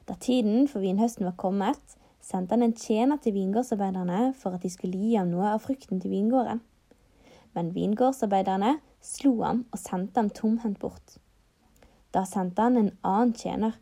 Da 0.08 0.16
tiden 0.18 0.66
for 0.68 0.82
vinhøsten 0.82 1.28
var 1.28 1.36
kommet, 1.38 1.78
sendte 2.18 2.56
han 2.56 2.64
en 2.66 2.74
tjener 2.74 3.20
til 3.22 3.36
vingårdsarbeiderne 3.36 4.32
for 4.34 4.56
at 4.56 4.66
de 4.66 4.70
skulle 4.74 4.98
gi 4.98 5.14
ham 5.14 5.30
noe 5.30 5.52
av 5.52 5.62
frukten 5.62 6.02
til 6.02 6.10
vingården. 6.10 6.58
Men 7.54 7.70
vingårdsarbeiderne 7.76 8.74
slo 8.98 9.36
ham 9.44 9.62
og 9.70 9.78
sendte 9.78 10.18
ham 10.18 10.34
tomhendt 10.34 10.82
bort. 10.82 11.18
Da 12.10 12.24
sendte 12.26 12.66
han 12.66 12.76
en 12.76 12.90
annen 13.06 13.36
tjener. 13.38 13.78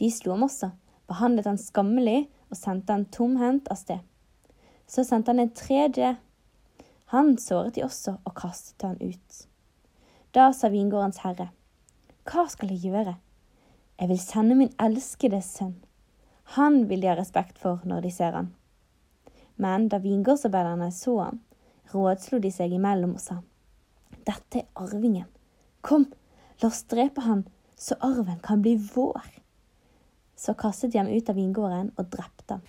De 0.00 0.08
slo 0.08 0.38
ham 0.38 0.48
også, 0.48 0.72
behandlet 1.04 1.52
han 1.52 1.60
skammelig 1.60 2.30
og 2.48 2.56
sendte 2.56 2.96
han 2.96 3.04
tomhendt 3.12 3.68
av 3.68 3.76
sted. 3.76 4.00
Så 4.88 5.04
sendte 5.04 5.34
han 5.34 5.44
en 5.44 5.52
tredje. 5.52 6.16
Han 7.10 7.38
såret 7.38 7.74
de 7.74 7.82
også 7.82 8.20
og 8.22 8.34
kastet 8.38 8.84
han 8.86 8.98
ut. 9.02 9.38
Da 10.30 10.52
sa 10.54 10.68
vingårdens 10.70 11.24
herre, 11.24 11.48
Hva 12.22 12.44
skal 12.46 12.70
jeg 12.70 12.84
gjøre? 12.86 13.16
Jeg 13.98 14.08
vil 14.08 14.20
sende 14.22 14.54
min 14.54 14.70
elskede 14.78 15.40
sønn. 15.42 15.74
Han 16.54 16.84
vil 16.88 17.02
de 17.02 17.10
ha 17.10 17.16
respekt 17.18 17.58
for 17.58 17.82
når 17.84 18.06
de 18.06 18.12
ser 18.14 18.38
han. 18.38 18.52
Men 19.58 19.88
da 19.90 19.98
vingårdsarbeiderne 19.98 20.92
så 20.94 21.16
ham, 21.18 21.40
rådslo 21.90 22.38
de 22.38 22.54
seg 22.54 22.78
imellom 22.78 23.16
og 23.18 23.24
sa, 23.24 23.40
Dette 24.22 24.62
er 24.62 24.70
arvingen. 24.78 25.26
Kom, 25.82 26.06
la 26.62 26.70
oss 26.70 26.84
drepe 26.86 27.26
han, 27.26 27.42
så 27.74 27.98
arven 28.06 28.38
kan 28.46 28.62
bli 28.62 28.76
vår. 28.94 29.26
Så 30.38 30.54
kastet 30.54 30.94
de 30.94 31.02
ham 31.02 31.10
ut 31.10 31.28
av 31.28 31.34
vingården 31.42 31.90
og 31.98 32.14
drepte 32.14 32.60
ham. 32.60 32.64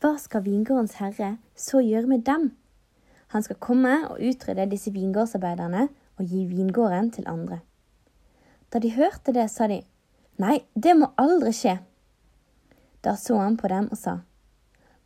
Hva 0.00 0.14
skal 0.22 0.46
vingårdens 0.46 1.00
herre 1.02 1.34
så 1.58 1.82
gjøre 1.82 2.14
med 2.14 2.28
dem? 2.30 2.52
Han 3.30 3.42
skal 3.46 3.60
komme 3.62 3.94
og 4.10 4.18
utrydde 4.18 4.66
disse 4.70 4.90
vingårdsarbeiderne 4.94 5.88
og 6.18 6.24
gi 6.26 6.44
vingården 6.50 7.10
til 7.14 7.28
andre. 7.30 7.60
Da 8.72 8.78
de 8.78 8.92
hørte 8.94 9.34
det, 9.34 9.48
sa 9.50 9.68
de, 9.70 9.82
Nei, 10.40 10.62
det 10.74 10.96
må 10.96 11.10
aldri 11.20 11.52
skje. 11.54 11.76
Da 13.04 13.14
så 13.16 13.36
han 13.38 13.58
på 13.60 13.68
dem 13.68 13.90
og 13.90 13.98
sa, 13.98 14.20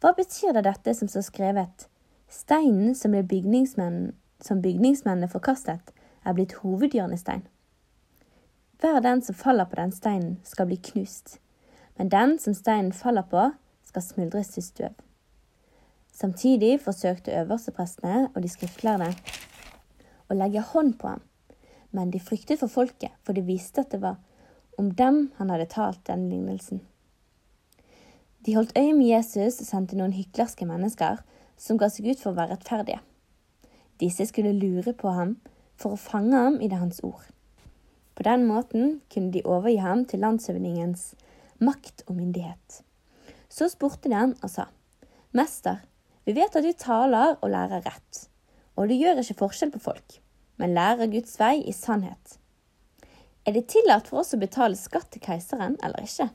Hva 0.01 0.15
betyr 0.17 0.55
det 0.57 0.65
dette 0.67 0.95
som 0.95 1.09
står 1.09 1.27
skrevet? 1.29 1.89
Steinen 2.29 2.95
som, 2.95 3.13
bygningsmenn, 3.13 4.15
som 4.41 4.63
bygningsmennene 4.63 5.29
forkastet, 5.29 5.93
er 6.25 6.35
blitt 6.35 6.57
hovedhjørnestein. 6.63 7.45
Hver 8.81 9.01
den 9.01 9.23
som 9.23 9.35
faller 9.35 9.69
på 9.69 9.77
den 9.77 9.93
steinen, 9.93 10.39
skal 10.45 10.67
bli 10.67 10.77
knust, 10.77 11.39
men 11.99 12.11
den 12.11 12.39
som 12.39 12.55
steinen 12.55 12.93
faller 12.93 13.27
på, 13.31 13.51
skal 13.85 14.03
smuldres 14.03 14.49
til 14.57 14.63
støv. 14.63 15.04
Samtidig 16.15 16.79
forsøkte 16.81 17.35
øversteprestene 17.35 18.29
og 18.35 18.43
de 18.43 18.49
skriftlærde 18.49 19.11
å 20.31 20.37
legge 20.39 20.63
hånd 20.63 20.95
på 21.01 21.11
ham, 21.11 21.23
men 21.91 22.13
de 22.15 22.21
fryktet 22.23 22.61
for 22.61 22.71
folket, 22.71 23.11
for 23.27 23.35
de 23.35 23.43
visste 23.43 23.83
at 23.83 23.91
det 23.91 24.03
var 24.03 24.21
om 24.79 24.93
dem 24.95 25.33
han 25.39 25.51
hadde 25.51 25.67
talt 25.73 26.05
denne 26.07 26.31
lignelsen. 26.31 26.85
De 28.47 28.55
holdt 28.55 28.77
øye 28.79 28.93
med 28.95 29.09
Jesus 29.09 29.59
og 29.63 29.67
sendte 29.67 29.99
noen 29.99 30.15
hyklerske 30.15 30.67
mennesker 30.69 31.23
som 31.59 31.79
ga 31.81 31.89
seg 31.91 32.11
ut 32.13 32.23
for 32.23 32.31
å 32.31 32.39
være 32.39 32.55
rettferdige. 32.55 33.01
Disse 33.99 34.27
skulle 34.31 34.53
lure 34.55 34.95
på 34.95 35.11
ham 35.15 35.37
for 35.81 35.95
å 35.95 36.01
fange 36.01 36.39
ham 36.39 36.61
i 36.61 36.69
det 36.71 36.79
hans 36.79 37.01
ord. 37.07 37.25
På 38.15 38.27
den 38.27 38.45
måten 38.47 39.01
kunne 39.11 39.33
de 39.35 39.43
overgi 39.43 39.81
ham 39.83 40.05
til 40.07 40.23
landshøvdingens 40.23 41.15
makt 41.59 42.05
og 42.07 42.19
myndighet. 42.19 42.83
Så 43.51 43.71
spurte 43.73 44.11
de 44.11 44.15
han 44.19 44.37
og 44.43 44.51
sa, 44.51 44.69
Mester, 45.35 45.83
vi 46.25 46.33
vet 46.37 46.57
at 46.57 46.65
du 46.65 46.73
taler 46.73 47.37
og 47.41 47.51
lærer 47.53 47.85
rett, 47.85 48.25
og 48.77 48.89
du 48.89 48.95
gjør 48.97 49.21
ikke 49.21 49.37
forskjell 49.43 49.75
på 49.75 49.83
folk, 49.87 50.17
men 50.57 50.75
lærer 50.77 51.11
Guds 51.13 51.37
vei 51.41 51.59
i 51.69 51.75
sannhet. 51.77 52.39
Er 53.45 53.53
det 53.53 53.67
tillatt 53.69 54.09
for 54.09 54.23
oss 54.23 54.33
å 54.33 54.41
betale 54.41 54.79
skatt 54.81 55.11
til 55.13 55.21
keiseren 55.25 55.77
eller 55.85 56.07
ikke? 56.07 56.31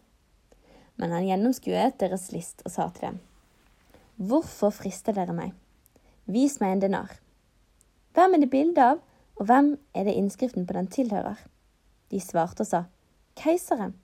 Men 1.01 1.15
han 1.15 1.25
gjennomskuet 1.25 1.97
deres 2.01 2.27
list 2.35 2.61
og 2.67 2.73
sa 2.75 2.89
til 2.93 3.07
dem, 3.07 3.19
Hvorfor 4.19 4.73
frister 4.75 5.15
dere 5.15 5.33
meg? 5.33 5.53
Vis 6.29 6.59
meg 6.61 6.75
en 6.75 6.83
denar. 6.83 7.15
Hvem 8.13 8.35
er 8.35 8.43
det 8.43 8.51
bilde 8.51 8.83
av, 8.93 8.99
og 9.39 9.47
hvem 9.47 9.71
er 9.95 10.05
det 10.05 10.17
innskriften 10.19 10.67
på 10.67 10.75
den 10.75 10.89
tilhører? 10.91 11.39
De 12.11 12.19
svarte 12.21 12.65
og 12.65 12.69
sa, 12.69 12.83
Keiseren. 13.39 13.95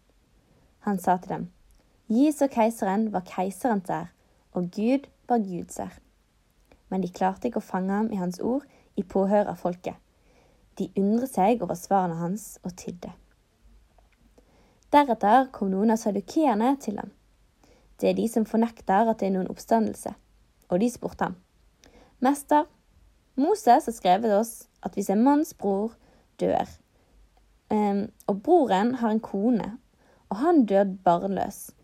Han 0.87 0.97
sa 1.01 1.17
til 1.19 1.33
dem, 1.33 1.45
Gi 2.09 2.29
så 2.31 2.47
keiseren 2.49 3.09
hva 3.13 3.21
keiserens 3.25 3.89
er, 3.89 4.09
og 4.53 4.71
Gud 4.73 5.09
hva 5.27 5.39
Gud 5.41 5.71
ser. 5.73 5.93
Men 6.89 7.01
de 7.01 7.11
klarte 7.11 7.49
ikke 7.49 7.61
å 7.61 7.69
fange 7.69 7.93
ham 7.93 8.11
i 8.13 8.19
hans 8.19 8.39
ord 8.39 8.65
i 8.95 9.03
påhør 9.03 9.49
av 9.51 9.59
folket. 9.61 9.97
De 10.77 10.89
undret 10.99 11.31
seg 11.31 11.63
over 11.63 11.77
svarene 11.79 12.19
hans 12.19 12.57
og 12.63 12.75
tydde. 12.79 13.13
Deretter 14.93 15.49
kom 15.55 15.71
noen 15.73 15.91
av 15.95 15.99
sadukeerne 15.99 16.75
til 16.79 16.99
ham. 17.01 17.11
Det 17.99 18.09
er 18.09 18.17
de 18.17 18.27
som 18.31 18.45
fornekter 18.47 19.09
at 19.09 19.19
det 19.19 19.29
er 19.29 19.35
noen 19.37 19.51
oppstandelse. 19.51 20.13
Og 20.71 20.81
de 20.81 20.89
spurte 20.91 21.29
ham. 21.29 21.37
Mester, 22.23 22.65
Moses 23.35 23.87
har 23.87 23.95
skrevet 23.95 24.33
oss 24.35 24.67
at 24.83 24.95
hvis 24.95 25.09
en 25.11 25.23
manns 25.23 25.53
bror 25.57 25.95
dør, 26.39 26.69
um, 27.71 28.05
og 28.27 28.41
broren 28.43 28.95
har 29.01 29.11
en 29.11 29.23
kone, 29.23 29.73
og 30.29 30.39
han 30.41 30.63
dør 30.65 30.87
barnløs, 31.03 31.74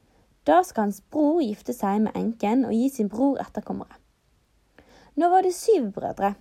da 0.48 0.64
skal 0.64 0.88
hans 0.88 1.02
bror 1.14 1.42
gifte 1.42 1.74
seg 1.74 2.00
med 2.06 2.16
enken 2.18 2.66
og 2.66 2.74
gi 2.74 2.88
sin 2.90 3.10
bror 3.10 3.38
etterkommere. 3.44 3.94
Nå 5.16 5.30
var 5.30 5.46
det 5.46 5.54
syv 5.54 5.92
brødre. 5.94 6.34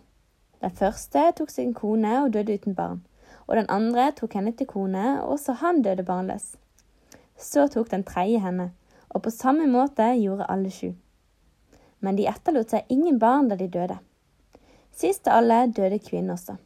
Den 0.60 0.72
første 0.76 1.26
tok 1.36 1.50
sin 1.50 1.74
kone 1.74 2.14
og 2.22 2.32
døde 2.32 2.54
uten 2.56 2.74
barn, 2.74 3.02
og 3.46 3.56
den 3.56 3.68
andre 3.68 4.10
tok 4.16 4.36
henne 4.38 4.52
til 4.56 4.68
kone, 4.70 5.20
og 5.22 5.36
også 5.36 5.58
han 5.60 5.82
døde 5.82 6.04
barnløs. 6.04 6.54
Så 7.36 7.66
tok 7.68 7.90
den 7.90 8.04
tredje 8.04 8.40
henne, 8.40 8.70
og 9.08 9.22
på 9.22 9.30
samme 9.30 9.66
måte 9.66 10.06
gjorde 10.16 10.48
alle 10.48 10.70
sju. 10.70 10.92
Men 12.00 12.16
de 12.16 12.28
etterlot 12.28 12.72
seg 12.72 12.88
ingen 12.88 13.18
barn 13.18 13.48
da 13.48 13.56
de 13.56 13.68
døde. 13.68 13.98
Sist 14.92 15.28
av 15.28 15.40
alle 15.40 15.66
døde 15.76 15.98
kvinnen 16.00 16.32
også. 16.36 16.56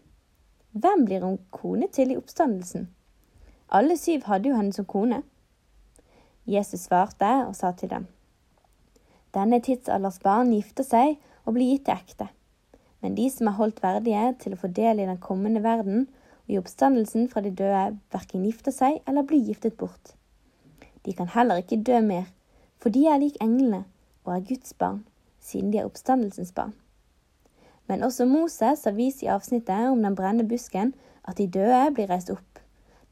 Hvem 0.75 1.05
blir 1.07 1.23
hun 1.23 1.39
kone 1.51 1.89
til 1.91 2.11
i 2.11 2.19
oppstandelsen? 2.19 2.89
Alle 3.71 3.97
syv 3.99 4.27
hadde 4.27 4.51
jo 4.51 4.59
henne 4.59 4.75
som 4.75 4.87
kone. 4.87 5.23
Jesus 6.47 6.87
svarte 6.89 7.31
og 7.47 7.55
sa 7.57 7.73
til 7.73 7.91
dem. 7.91 8.07
Denne 9.35 9.61
tidsalders 9.65 10.21
barn 10.23 10.53
gifter 10.53 10.87
seg 10.87 11.17
og 11.45 11.57
blir 11.57 11.73
gitt 11.73 11.87
til 11.89 11.97
ekte. 11.97 12.29
Men 13.03 13.17
de 13.19 13.27
som 13.33 13.49
er 13.51 13.59
holdt 13.59 13.83
verdige 13.83 14.29
til 14.41 14.55
å 14.55 14.61
få 14.61 14.71
del 14.73 15.03
i 15.03 15.09
den 15.09 15.21
kommende 15.21 15.63
verden 15.65 16.07
og 16.45 16.53
i 16.55 16.61
oppstandelsen 16.61 17.27
fra 17.33 17.43
de 17.45 17.51
døde, 17.53 17.99
verken 18.13 18.45
gifter 18.47 18.73
seg 18.73 19.01
eller 19.09 19.27
blir 19.29 19.45
giftet 19.45 19.77
bort. 19.81 20.15
De 21.05 21.13
kan 21.13 21.29
heller 21.29 21.61
ikke 21.61 21.83
dø 21.85 22.01
mer, 22.05 22.31
for 22.81 22.93
de 22.93 23.05
er 23.09 23.21
lik 23.21 23.37
englene 23.45 23.85
og 24.25 24.37
er 24.37 24.47
Guds 24.49 24.73
barn, 24.81 25.03
siden 25.41 25.73
de 25.73 25.83
er 25.83 25.89
oppstandelsens 25.89 26.55
barn. 26.57 26.73
Men 27.89 28.03
også 28.03 28.25
Moses 28.25 28.85
har 28.85 28.97
vist 28.97 29.23
i 29.23 29.29
avsnittet 29.29 29.91
om 29.91 30.01
den 30.03 30.17
brennende 30.17 30.49
busken 30.49 30.95
at 31.29 31.37
de 31.37 31.49
døde 31.49 31.91
blir 31.97 32.09
reist 32.09 32.33
opp, 32.33 32.61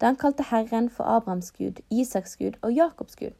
da 0.03 0.09
han 0.11 0.17
kalte 0.19 0.43
Herren 0.51 0.89
for 0.91 1.07
Abrahams 1.07 1.53
Gud, 1.55 1.79
Isaks 1.91 2.35
Gud 2.37 2.57
og 2.63 2.73
Jakobs 2.75 3.15
Gud. 3.17 3.37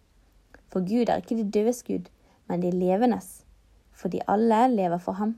For 0.71 0.79
Gud 0.81 1.09
er 1.11 1.19
ikke 1.19 1.37
de 1.37 1.51
dødes 1.51 1.83
Gud, 1.83 2.07
men 2.47 2.63
de 2.63 2.71
levendes, 2.71 3.45
for 3.93 4.09
de 4.09 4.21
alle 4.29 4.69
lever 4.71 4.99
for 4.99 5.19
ham. 5.19 5.35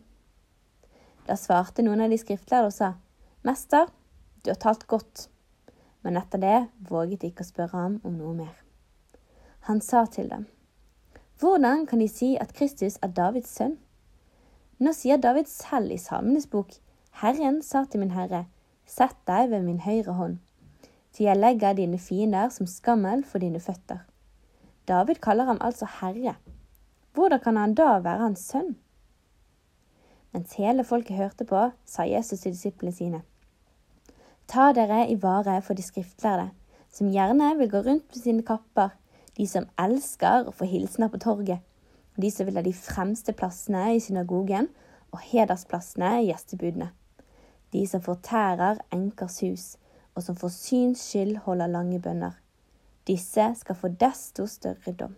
Da 1.25 1.39
svarte 1.41 1.81
noen 1.83 2.05
av 2.05 2.13
de 2.13 2.21
skriftlærde 2.21 2.69
og 2.69 2.77
sa, 2.77 2.93
Mester, 3.41 3.89
du 4.45 4.53
har 4.53 4.61
talt 4.61 4.85
godt. 4.87 5.31
Men 6.05 6.21
etter 6.21 6.45
det 6.45 6.59
våget 6.91 7.23
de 7.23 7.33
ikke 7.33 7.41
å 7.41 7.49
spørre 7.49 7.81
ham 7.87 7.97
om 8.05 8.21
noe 8.21 8.37
mer. 8.45 8.53
Han 9.65 9.81
sa 9.81 10.05
til 10.05 10.29
dem, 10.29 10.45
Hvordan 11.41 11.87
kan 11.89 12.05
de 12.05 12.09
si 12.09 12.35
at 12.37 12.53
Kristus 12.53 13.01
er 13.01 13.17
Davids 13.17 13.49
sønn? 13.57 13.79
Nå 14.77 14.93
sier 14.93 15.17
David 15.17 15.49
selv 15.49 15.89
i 15.89 15.97
Salmenes 15.97 16.51
bok, 16.53 16.77
Herren 17.25 17.63
sa 17.65 17.87
til 17.89 18.05
min 18.05 18.13
Herre, 18.13 18.45
Sett 18.85 19.17
deg 19.25 19.49
ved 19.49 19.65
min 19.65 19.81
høyre 19.81 20.13
hånd, 20.13 20.43
til 21.15 21.29
jeg 21.29 21.39
legger 21.39 21.77
dine 21.79 21.99
fiender 21.99 22.51
som 22.51 22.67
skammel 22.67 23.25
for 23.25 23.39
dine 23.39 23.61
føtter. 23.63 24.03
David 24.89 25.21
kaller 25.23 25.45
ham 25.49 25.61
altså 25.61 25.87
Herre. 26.01 26.35
Hvordan 27.15 27.41
kan 27.41 27.57
han 27.57 27.75
da 27.75 28.01
være 28.03 28.27
hans 28.27 28.49
sønn? 28.51 28.75
Mens 30.35 30.57
hele 30.59 30.85
folket 30.85 31.17
hørte 31.17 31.47
på, 31.47 31.69
sa 31.87 32.03
Jesus 32.03 32.41
til 32.41 32.53
disiplene 32.53 32.93
sine. 32.93 33.23
Ta 34.51 34.73
dere 34.75 35.07
i 35.09 35.15
vare 35.23 35.61
for 35.63 35.79
de 35.79 35.83
skriftlærde, 35.83 36.51
som 36.91 37.11
gjerne 37.11 37.55
vil 37.59 37.71
gå 37.71 37.79
rundt 37.87 38.11
med 38.11 38.21
sine 38.23 38.43
kapper 38.43 38.91
de 39.39 39.47
som 39.51 39.67
elsker 39.81 40.49
å 40.49 40.55
få 40.55 40.67
hilsener 40.71 41.11
på 41.11 41.21
torget, 41.23 41.63
og 42.15 42.23
de 42.23 42.31
som 42.31 42.47
vil 42.47 42.59
ha 42.59 42.65
de 42.67 42.75
fremste 42.77 43.35
plassene 43.35 43.89
i 43.95 44.03
synagogen 44.03 44.69
og 45.15 45.23
hedersplassene 45.31 46.21
i 46.21 46.29
gjestebudene, 46.29 46.91
de 47.75 47.87
som 47.91 48.03
fortærer 48.03 48.83
enkers 48.95 49.41
hus, 49.43 49.65
og 50.15 50.23
som 50.23 50.37
for 50.39 50.53
syns 50.53 51.03
skyld 51.03 51.37
holder 51.47 51.71
lange 51.71 52.01
bønner. 52.01 52.39
Disse 53.07 53.51
skal 53.59 53.77
få 53.77 53.91
desto 54.01 54.47
større 54.47 54.93
dom. 54.93 55.17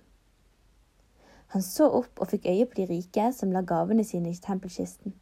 Han 1.54 1.62
så 1.62 1.86
opp 2.00 2.20
og 2.20 2.32
fikk 2.32 2.48
øye 2.50 2.66
på 2.66 2.80
de 2.80 2.86
rike 2.90 3.28
som 3.32 3.52
la 3.54 3.62
gavene 3.62 4.04
sine 4.04 4.32
i 4.32 4.40
tempelkisten. 4.42 5.14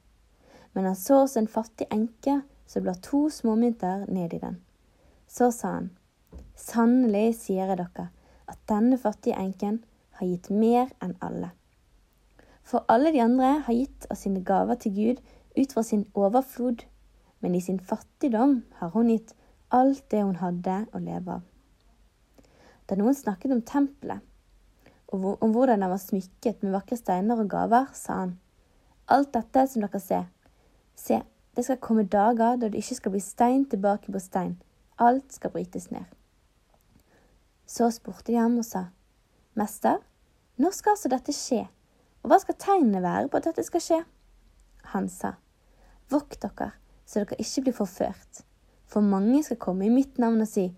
Men 0.72 0.88
han 0.88 0.96
så 0.96 1.20
også 1.22 1.42
en 1.42 1.50
fattig 1.50 1.86
enke 1.92 2.40
som 2.66 2.86
la 2.86 2.94
to 2.94 3.28
småmynter 3.30 4.06
ned 4.08 4.32
i 4.32 4.40
den. 4.42 4.62
Så 5.28 5.50
sa 5.50 5.76
han, 5.78 5.90
Sannelig 6.54 7.34
sier 7.42 7.66
jeg 7.66 7.78
dere, 7.78 8.08
at 8.48 8.58
denne 8.70 8.98
fattige 8.98 9.38
enken 9.38 9.82
har 10.18 10.28
gitt 10.28 10.50
mer 10.50 10.90
enn 11.02 11.16
alle. 11.22 11.50
For 12.64 12.86
alle 12.88 13.12
de 13.12 13.20
andre 13.20 13.58
har 13.66 13.76
gitt 13.76 14.06
av 14.10 14.16
sine 14.16 14.40
gaver 14.46 14.78
til 14.80 14.94
Gud 14.96 15.22
ut 15.58 15.72
fra 15.74 15.82
sin 15.82 16.06
overflod, 16.14 16.84
men 17.40 17.54
i 17.54 17.60
sin 17.60 17.80
fattigdom 17.80 18.62
har 18.78 18.94
hun 18.94 19.10
gitt 19.12 19.34
alt 19.74 20.04
det 20.10 20.22
hun 20.22 20.38
hadde 20.38 20.84
å 20.94 21.02
leve 21.02 21.38
av. 21.38 21.42
Da 22.86 22.96
noen 23.00 23.16
snakket 23.16 23.54
om 23.54 23.62
tempelet, 23.66 24.22
og 25.10 25.42
om 25.42 25.52
hvordan 25.54 25.82
den 25.82 25.90
var 25.90 26.00
smykket 26.02 26.62
med 26.62 26.74
vakre 26.74 26.98
steiner 26.98 27.40
og 27.40 27.50
gaver, 27.50 27.88
sa 27.96 28.20
han, 28.22 28.36
alt 29.10 29.32
dette 29.34 29.66
som 29.70 29.84
dere 29.84 30.00
ser, 30.02 30.26
se, 30.98 31.20
det 31.54 31.64
skal 31.66 31.80
komme 31.82 32.06
dager 32.10 32.58
da 32.58 32.68
det 32.68 32.80
ikke 32.80 32.98
skal 32.98 33.14
bli 33.14 33.22
stein 33.22 33.64
tilbake 33.70 34.12
på 34.12 34.22
stein, 34.22 34.56
alt 34.98 35.34
skal 35.34 35.52
brytes 35.54 35.90
ned. 35.94 36.06
Så 37.66 37.88
spurte 37.94 38.30
de 38.30 38.38
ham 38.38 38.58
og 38.60 38.66
sa, 38.68 38.88
Mester, 39.58 40.00
når 40.60 40.74
skal 40.74 40.94
altså 40.94 41.10
dette 41.10 41.34
skje, 41.34 41.64
og 42.22 42.30
hva 42.30 42.40
skal 42.42 42.58
tegnene 42.58 43.02
være 43.04 43.30
på 43.30 43.38
at 43.38 43.50
dette 43.50 43.66
skal 43.66 43.82
skje? 43.82 44.00
Han 44.94 45.08
sa, 45.10 45.36
Vokt 46.12 46.42
dere, 46.42 46.74
så 47.06 47.22
dere 47.22 47.38
ikke 47.40 47.68
blir 47.68 47.78
forført, 47.78 48.44
for 48.94 49.02
mange 49.02 49.42
skal 49.42 49.58
komme 49.58 49.88
i 49.88 49.92
mitt 49.92 50.20
navn 50.22 50.44
og 50.44 50.48
si, 50.48 50.68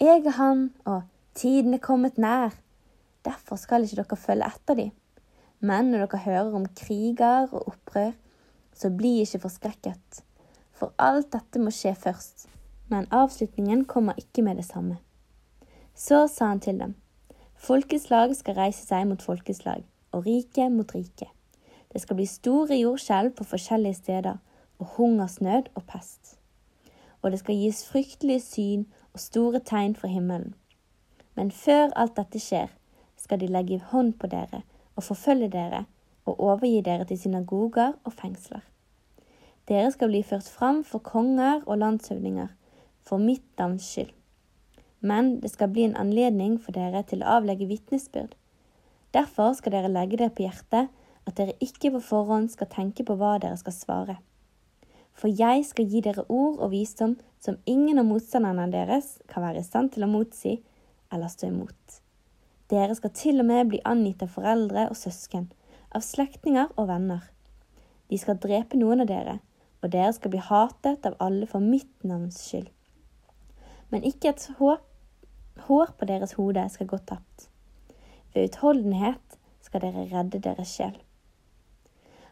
Jeg 0.00 0.24
er 0.26 0.34
han, 0.40 0.70
og 0.84 1.02
tiden 1.34 1.74
er 1.76 1.82
kommet 1.84 2.18
nær. 2.18 2.56
Derfor 3.24 3.56
skal 3.60 3.84
ikke 3.84 4.00
dere 4.00 4.16
følge 4.16 4.48
etter 4.48 4.78
dem. 4.78 4.90
Men 5.60 5.92
når 5.92 6.06
dere 6.06 6.22
hører 6.24 6.56
om 6.56 6.64
kriger 6.76 7.52
og 7.52 7.68
opprør, 7.68 8.16
så 8.74 8.90
bli 8.90 9.20
ikke 9.20 9.42
forskrekket, 9.44 10.22
for 10.72 10.94
alt 10.98 11.28
dette 11.34 11.60
må 11.60 11.70
skje 11.74 11.92
først, 11.94 12.48
men 12.88 13.10
avslutningen 13.12 13.84
kommer 13.84 14.16
ikke 14.16 14.42
med 14.42 14.56
det 14.56 14.64
samme. 14.64 14.96
Så 15.94 16.24
sa 16.32 16.48
han 16.54 16.64
til 16.64 16.80
dem, 16.80 16.96
folkeslag 17.60 18.32
skal 18.38 18.56
reise 18.56 18.86
seg 18.86 19.04
mot 19.10 19.22
folkeslag, 19.22 19.84
og 20.16 20.24
rike 20.26 20.70
mot 20.72 20.96
rike. 20.96 21.28
Det 21.92 22.00
skal 22.00 22.16
bli 22.16 22.26
store 22.26 22.80
jordskjelv 22.80 23.36
på 23.36 23.44
forskjellige 23.52 24.00
steder, 24.00 24.40
og 24.80 24.96
hungersnød 24.96 25.74
og 25.76 25.84
pest. 25.84 26.39
Og 27.22 27.30
det 27.30 27.40
skal 27.42 27.58
gis 27.60 27.84
fryktelige 27.88 28.40
syn 28.40 28.84
og 29.12 29.20
store 29.20 29.60
tegn 29.60 29.96
fra 29.96 30.08
himmelen. 30.08 30.54
Men 31.34 31.50
før 31.50 31.92
alt 31.96 32.16
dette 32.16 32.40
skjer, 32.40 32.68
skal 33.16 33.40
de 33.40 33.48
legge 33.48 33.80
hånd 33.92 34.14
på 34.20 34.30
dere 34.32 34.62
og 34.96 35.04
forfølge 35.04 35.50
dere 35.52 35.84
og 36.24 36.40
overgi 36.40 36.80
dere 36.84 37.04
til 37.04 37.18
synagoger 37.18 37.92
og 38.04 38.12
fengsler. 38.12 38.62
Dere 39.68 39.90
skal 39.90 40.10
bli 40.10 40.22
ført 40.26 40.48
fram 40.48 40.84
for 40.84 40.98
konger 40.98 41.60
og 41.66 41.78
landshøvdinger 41.78 42.48
for 43.06 43.22
mitt 43.22 43.46
navns 43.58 43.86
skyld. 43.86 44.10
Men 45.00 45.40
det 45.40 45.50
skal 45.50 45.70
bli 45.72 45.84
en 45.86 45.96
anledning 45.96 46.58
for 46.60 46.76
dere 46.76 47.02
til 47.08 47.22
å 47.22 47.36
avlegge 47.38 47.68
vitnesbyrd. 47.70 48.34
Derfor 49.14 49.54
skal 49.58 49.72
dere 49.72 49.92
legge 49.92 50.18
det 50.20 50.32
på 50.34 50.44
hjertet 50.44 50.90
at 51.26 51.36
dere 51.38 51.56
ikke 51.64 51.92
på 51.94 52.02
forhånd 52.04 52.50
skal 52.52 52.68
tenke 52.70 53.06
på 53.06 53.16
hva 53.20 53.36
dere 53.42 53.56
skal 53.60 53.76
svare. 53.76 54.16
For 55.20 55.28
jeg 55.28 55.66
skal 55.68 55.88
gi 55.92 56.00
dere 56.04 56.24
ord 56.32 56.62
og 56.64 56.72
visdom 56.72 57.18
som 57.42 57.60
ingen 57.68 58.00
av 58.00 58.08
motstanderne 58.08 58.70
deres 58.72 59.18
kan 59.28 59.44
være 59.44 59.60
i 59.60 59.66
stand 59.66 59.92
til 59.94 60.06
å 60.06 60.10
motsi 60.10 60.56
eller 61.12 61.28
stå 61.28 61.50
imot. 61.50 62.00
Dere 62.72 62.96
skal 62.96 63.12
til 63.16 63.42
og 63.42 63.48
med 63.50 63.68
bli 63.68 63.82
angitt 63.84 64.24
av 64.24 64.32
foreldre 64.32 64.88
og 64.88 64.96
søsken, 64.96 65.50
av 65.92 66.06
slektninger 66.06 66.72
og 66.76 66.88
venner. 66.88 67.24
De 68.08 68.18
skal 68.18 68.40
drepe 68.40 68.78
noen 68.78 69.04
av 69.04 69.10
dere, 69.10 69.38
og 69.82 69.92
dere 69.92 70.12
skal 70.16 70.32
bli 70.32 70.44
hatet 70.50 71.08
av 71.08 71.18
alle 71.20 71.48
for 71.50 71.64
mitt 71.64 71.92
navns 72.06 72.40
skyld 72.46 72.70
men 73.90 74.06
ikke 74.06 74.30
et 74.30 74.46
hår, 74.58 74.78
hår 75.66 75.94
på 75.98 76.08
deres 76.08 76.36
hode 76.38 76.64
skal 76.72 76.88
gå 76.90 76.98
tapt. 77.10 77.48
Ved 78.34 78.50
utholdenhet 78.50 79.38
skal 79.66 79.82
dere 79.84 80.06
redde 80.12 80.40
deres 80.42 80.76
sjel. 80.76 80.94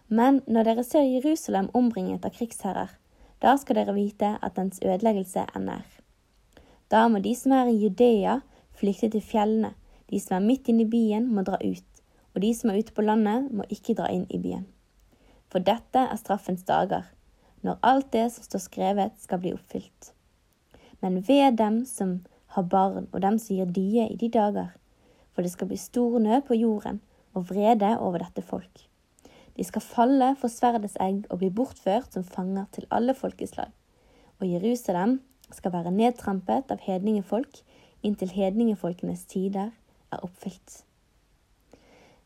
Men 0.09 0.41
når 0.47 0.71
dere 0.71 0.85
ser 0.85 1.05
Jerusalem 1.05 1.69
omringet 1.77 2.25
av 2.25 2.35
krigsherrer, 2.37 2.91
da 3.45 3.55
skal 3.61 3.79
dere 3.79 3.95
vite 3.95 4.35
at 4.43 4.57
dens 4.57 4.81
ødeleggelse 4.83 5.45
er 5.45 5.63
nær. 5.63 5.87
Da 6.89 7.05
må 7.09 7.21
de 7.23 7.35
som 7.37 7.53
er 7.53 7.71
i 7.71 7.77
Judea, 7.77 8.41
flykte 8.79 9.11
til 9.13 9.23
fjellene, 9.23 9.75
de 10.09 10.21
som 10.21 10.39
er 10.39 10.47
midt 10.47 10.69
inne 10.73 10.87
i 10.87 10.91
byen, 10.91 11.29
må 11.29 11.45
dra 11.45 11.61
ut, 11.61 12.03
og 12.35 12.43
de 12.43 12.55
som 12.57 12.73
er 12.73 12.81
ute 12.81 12.97
på 12.97 13.05
landet, 13.05 13.51
må 13.53 13.69
ikke 13.69 13.97
dra 13.99 14.09
inn 14.11 14.25
i 14.33 14.41
byen. 14.41 14.65
For 15.53 15.61
dette 15.65 16.09
er 16.09 16.21
straffens 16.21 16.65
dager, 16.69 17.11
når 17.63 17.83
alt 17.83 18.13
det 18.17 18.31
som 18.33 18.49
står 18.49 18.65
skrevet, 18.65 19.19
skal 19.21 19.45
bli 19.45 19.53
oppfylt 19.53 20.15
men 21.01 21.23
ved 21.23 21.53
dem 21.53 21.85
som 21.87 22.25
har 22.47 22.63
barn, 22.63 23.07
og 23.13 23.23
dem 23.23 23.39
som 23.39 23.57
gir 23.57 23.71
die 23.75 24.07
i 24.07 24.17
de 24.17 24.29
dager. 24.29 24.73
For 25.33 25.43
det 25.43 25.53
skal 25.53 25.71
bli 25.71 25.79
stor 25.79 26.19
nød 26.19 26.47
på 26.49 26.59
jorden 26.59 27.01
og 27.35 27.49
vrede 27.51 27.99
over 27.99 28.19
dette 28.19 28.43
folk. 28.43 28.89
De 29.59 29.65
skal 29.67 29.83
falle 29.83 30.35
for 30.39 30.53
sverdets 30.53 30.97
egg 31.03 31.25
og 31.29 31.41
bli 31.41 31.51
bortført 31.51 32.15
som 32.15 32.25
fanger 32.25 32.69
til 32.73 32.87
alle 32.95 33.15
folkeslag. 33.15 33.73
Og 34.39 34.47
Jerusalem 34.47 35.19
skal 35.51 35.73
være 35.75 35.91
nedtrampet 35.91 36.71
av 36.71 36.85
hedningefolk 36.85 37.63
inntil 38.07 38.31
hedningefolkenes 38.31 39.25
tider 39.27 39.73
er 40.13 40.23
oppfylt. 40.23 40.85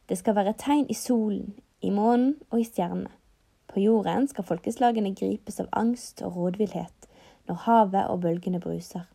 Det 0.09 0.19
skal 0.19 0.37
være 0.37 0.53
tegn 0.59 0.87
i 0.91 0.95
solen, 0.95 1.55
i 1.81 1.91
månen 1.91 2.35
og 2.51 2.61
i 2.61 2.69
stjernene. 2.69 3.11
På 3.73 3.81
jorden 3.81 4.27
skal 4.29 4.45
folkeslagene 4.45 5.15
gripes 5.17 5.57
av 5.63 5.71
angst 5.73 6.21
og 6.23 6.37
rådvillhet 6.37 7.09
når 7.49 7.63
havet 7.65 8.11
og 8.13 8.21
bølgene 8.21 8.61
bruser. 8.61 9.07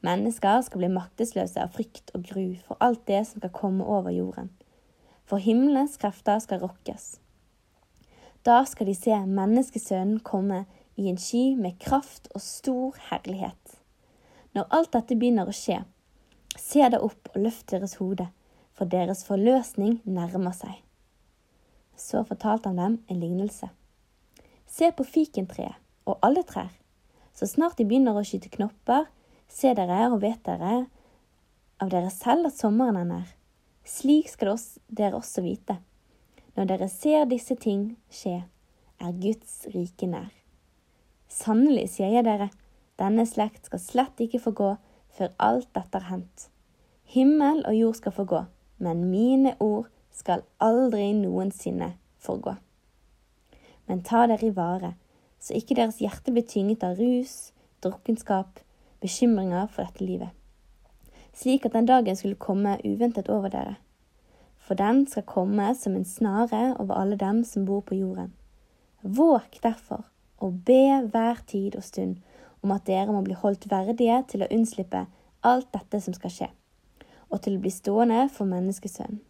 Mennesker 0.00 0.62
skal 0.64 0.80
bli 0.80 0.88
maktesløse 0.94 1.60
av 1.60 1.74
frykt 1.74 2.14
og 2.14 2.24
gru 2.30 2.54
for 2.64 2.80
alt 2.80 3.04
det 3.10 3.26
som 3.28 3.42
skal 3.42 3.52
komme 3.52 3.84
over 3.84 4.14
jorden. 4.14 4.48
For 5.28 5.42
himmelens 5.44 5.98
krefter 6.00 6.40
skal 6.40 6.62
rokkes. 6.64 7.18
Da 8.46 8.62
skal 8.64 8.88
de 8.88 8.94
se 8.96 9.12
menneskesønnen 9.28 10.22
komme 10.24 10.62
i 10.96 11.10
en 11.10 11.18
sky 11.20 11.52
med 11.58 11.76
kraft 11.82 12.30
og 12.32 12.40
stor 12.40 12.96
herlighet. 13.10 13.76
Når 14.56 14.70
alt 14.72 14.94
dette 14.96 15.18
begynner 15.18 15.50
å 15.50 15.54
skje, 15.54 15.82
se 16.56 16.88
da 16.88 17.02
opp 17.04 17.28
og 17.34 17.42
løft 17.44 17.68
deres 17.74 17.98
hode, 18.00 18.30
for 18.72 18.88
deres 18.88 19.24
forløsning 19.26 19.98
nærmer 20.08 20.54
seg. 20.56 20.80
Så 21.98 22.22
fortalte 22.24 22.70
han 22.70 22.80
dem 22.80 22.98
en 23.10 23.20
lignelse. 23.20 23.68
Se 24.66 24.88
på 24.94 25.04
fikentreet 25.04 25.76
og 26.08 26.22
alle 26.24 26.44
trær. 26.46 26.70
Så 27.34 27.46
snart 27.50 27.76
de 27.78 27.86
begynner 27.86 28.16
å 28.16 28.24
skyte 28.26 28.50
knopper, 28.54 29.10
se 29.48 29.74
dere 29.76 30.06
og 30.08 30.22
vet 30.22 30.40
dere 30.46 30.86
av 31.78 31.90
dere 31.92 32.10
selv 32.14 32.48
at 32.48 32.58
sommeren 32.58 32.98
er 32.98 33.10
nær. 33.12 33.34
Slik 33.88 34.28
skal 34.28 34.58
dere 34.92 35.16
også 35.16 35.42
vite. 35.42 35.78
Når 36.56 36.68
dere 36.68 36.88
ser 36.92 37.24
disse 37.30 37.54
ting 37.56 37.94
skje, 38.12 38.42
er 39.00 39.20
Guds 39.22 39.64
rike 39.72 40.08
nær. 40.10 40.30
Sannelig, 41.28 41.86
sier 41.94 42.12
jeg 42.12 42.26
dere, 42.26 42.50
denne 43.00 43.24
slekt 43.28 43.68
skal 43.68 43.80
slett 43.80 44.20
ikke 44.20 44.42
få 44.42 44.52
gå 44.58 44.70
før 45.16 45.32
alt 45.40 45.70
dette 45.76 46.00
er 46.00 46.08
hendt. 46.10 46.48
Himmel 47.08 47.62
og 47.64 47.76
jord 47.78 47.98
skal 48.00 48.16
få 48.16 48.26
gå, 48.28 48.42
men 48.84 49.06
mine 49.08 49.54
ord 49.64 49.88
skal 50.12 50.44
aldri 50.60 51.12
noensinne 51.16 51.94
forgå. 52.20 52.56
Men 53.88 54.02
ta 54.04 54.26
dere 54.28 54.50
i 54.50 54.54
vare 54.54 54.94
så 55.40 55.54
ikke 55.56 55.76
deres 55.78 56.00
hjerte 56.02 56.34
blir 56.34 56.44
tynget 56.44 56.84
av 56.84 56.98
rus, 56.98 57.52
drukkenskap, 57.84 58.60
bekymringer 59.00 59.70
for 59.70 59.86
dette 59.86 60.04
livet, 60.04 60.34
slik 61.38 61.66
at 61.66 61.76
den 61.76 61.86
dagen 61.86 62.16
skulle 62.18 62.40
komme 62.40 62.78
uventet 62.84 63.30
over 63.30 63.52
dere. 63.52 63.76
For 64.58 64.74
den 64.74 65.06
skal 65.06 65.22
komme 65.22 65.70
som 65.78 65.94
en 65.96 66.04
snare 66.04 66.74
over 66.78 66.98
alle 66.98 67.16
dem 67.16 67.44
som 67.44 67.64
bor 67.64 67.80
på 67.80 67.94
jorden. 67.94 68.34
Våk 69.02 69.62
derfor 69.62 70.04
og 70.38 70.64
be 70.66 71.06
hver 71.10 71.38
tid 71.46 71.76
og 71.76 71.84
stund 71.84 72.18
om 72.62 72.74
at 72.74 72.86
dere 72.86 73.12
må 73.14 73.22
bli 73.22 73.36
holdt 73.38 73.68
verdige 73.70 74.18
til 74.28 74.42
å 74.42 74.50
unnslippe 74.50 75.06
alt 75.46 75.70
dette 75.72 76.00
som 76.02 76.14
skal 76.14 76.34
skje, 76.34 76.48
og 77.30 77.42
til 77.42 77.56
å 77.56 77.62
bli 77.62 77.70
stående 77.70 78.26
for 78.34 78.50
menneskesønnen. 78.50 79.22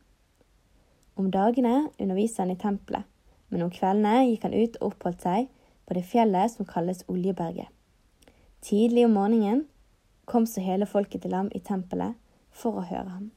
Om 1.19 1.33
dagene 1.35 1.89
underviste 1.99 2.45
han 2.45 2.53
i 2.55 2.61
tempelet, 2.61 3.05
men 3.51 3.65
om 3.65 3.73
kveldene 3.75 4.29
gikk 4.29 4.45
han 4.47 4.55
ut 4.55 4.77
og 4.79 4.93
oppholdt 4.93 5.25
seg 5.25 5.49
på 5.89 5.97
det 5.97 6.05
fjellet 6.07 6.53
som 6.53 6.69
kalles 6.69 7.03
Oljeberget. 7.11 7.67
Tidlig 8.63 9.07
om 9.09 9.17
morgenen 9.19 9.65
kom 10.29 10.47
så 10.47 10.63
hele 10.65 10.87
folket 10.87 11.25
til 11.25 11.37
ham 11.37 11.49
i 11.57 11.63
tempelet 11.65 12.17
for 12.53 12.79
å 12.79 12.87
høre 12.89 13.09
ham. 13.09 13.31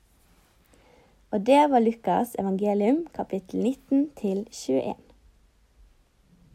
Og 1.31 1.45
det 1.47 1.61
var 1.71 1.83
Lukas 1.83 2.35
evangelium 2.39 3.05
kapittel 3.15 3.63
19 3.63 4.09
til 4.19 4.43
21. 4.51 5.10